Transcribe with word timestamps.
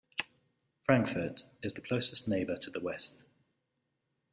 Frankfort 0.83 1.43
is 1.61 1.75
the 1.75 1.81
closest 1.81 2.27
neighbor 2.27 2.57
to 2.57 2.71
the 2.71 2.79
west. 2.79 3.21